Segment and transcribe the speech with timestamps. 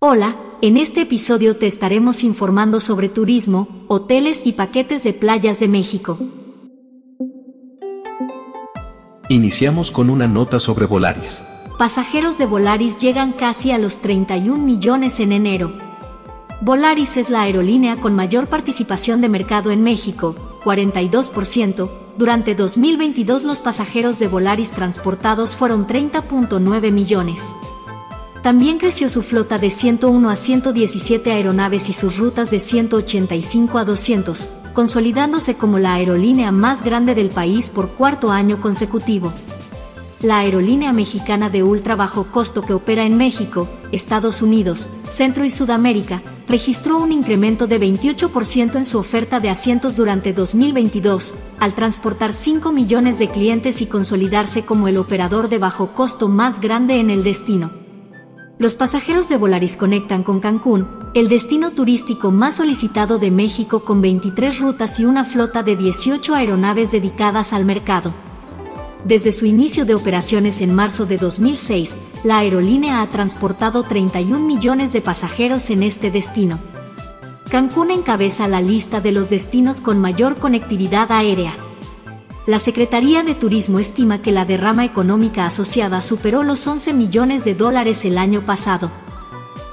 [0.00, 5.66] Hola, en este episodio te estaremos informando sobre turismo, hoteles y paquetes de playas de
[5.66, 6.20] México.
[9.28, 11.42] Iniciamos con una nota sobre Volaris.
[11.78, 15.72] Pasajeros de Volaris llegan casi a los 31 millones en enero.
[16.60, 21.90] Volaris es la aerolínea con mayor participación de mercado en México, 42%.
[22.16, 27.42] Durante 2022 los pasajeros de Volaris transportados fueron 30.9 millones.
[28.42, 33.84] También creció su flota de 101 a 117 aeronaves y sus rutas de 185 a
[33.84, 39.32] 200, consolidándose como la aerolínea más grande del país por cuarto año consecutivo.
[40.22, 45.50] La aerolínea mexicana de ultra bajo costo que opera en México, Estados Unidos, Centro y
[45.50, 52.32] Sudamérica, registró un incremento de 28% en su oferta de asientos durante 2022, al transportar
[52.32, 57.10] 5 millones de clientes y consolidarse como el operador de bajo costo más grande en
[57.10, 57.87] el destino.
[58.58, 64.00] Los pasajeros de Volaris conectan con Cancún, el destino turístico más solicitado de México con
[64.00, 68.12] 23 rutas y una flota de 18 aeronaves dedicadas al mercado.
[69.04, 74.92] Desde su inicio de operaciones en marzo de 2006, la aerolínea ha transportado 31 millones
[74.92, 76.58] de pasajeros en este destino.
[77.48, 81.54] Cancún encabeza la lista de los destinos con mayor conectividad aérea
[82.48, 87.54] la Secretaría de Turismo estima que la derrama económica asociada superó los 11 millones de
[87.54, 88.90] dólares el año pasado.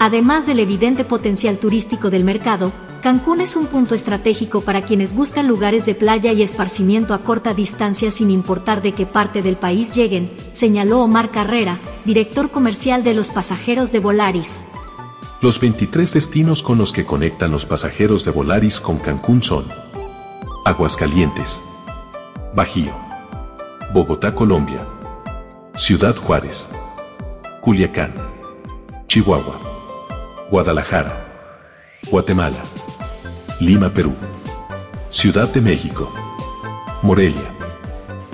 [0.00, 2.72] Además del evidente potencial turístico del mercado,
[3.04, 7.54] Cancún es un punto estratégico para quienes buscan lugares de playa y esparcimiento a corta
[7.54, 13.14] distancia sin importar de qué parte del país lleguen, señaló Omar Carrera, director comercial de
[13.14, 14.64] los pasajeros de Volaris.
[15.40, 19.64] Los 23 destinos con los que conectan los pasajeros de Volaris con Cancún son
[20.64, 21.62] Aguascalientes,
[22.56, 22.94] Bajío.
[23.92, 24.80] Bogotá, Colombia.
[25.74, 26.70] Ciudad Juárez.
[27.60, 28.14] Culiacán.
[29.08, 29.60] Chihuahua.
[30.50, 31.12] Guadalajara.
[32.10, 32.56] Guatemala.
[33.60, 34.14] Lima, Perú.
[35.10, 36.10] Ciudad de México.
[37.02, 37.50] Morelia.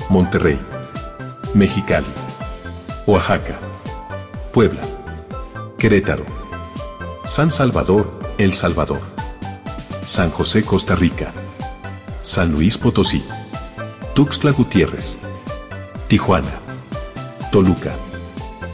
[0.08, 0.60] Monterrey.
[1.52, 2.06] Mexicali.
[3.08, 3.58] Oaxaca.
[4.52, 4.82] Puebla.
[5.76, 6.26] Querétaro.
[7.24, 8.08] San Salvador,
[8.38, 9.00] El Salvador.
[10.04, 11.32] San José, Costa Rica.
[12.20, 13.20] San Luis Potosí.
[14.14, 15.18] Tuxtla Gutiérrez,
[16.06, 16.60] Tijuana,
[17.50, 17.94] Toluca.